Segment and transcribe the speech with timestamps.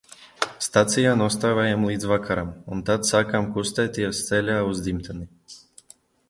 [0.67, 5.29] Stacijā nostāvējām līdz vakaram un tad sākām kustēties ceļā uz dzimteni.